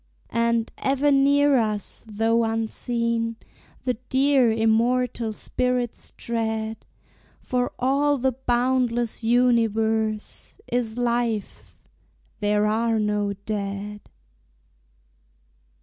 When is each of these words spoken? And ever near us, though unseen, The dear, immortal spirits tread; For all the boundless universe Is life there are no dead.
And 0.33 0.71
ever 0.79 1.11
near 1.11 1.57
us, 1.59 2.03
though 2.07 2.43
unseen, 2.43 3.35
The 3.83 3.93
dear, 4.09 4.51
immortal 4.51 5.31
spirits 5.31 6.11
tread; 6.17 6.87
For 7.39 7.71
all 7.77 8.17
the 8.17 8.31
boundless 8.31 9.23
universe 9.23 10.59
Is 10.67 10.97
life 10.97 11.77
there 12.39 12.65
are 12.65 12.97
no 12.99 13.33
dead. 13.45 14.01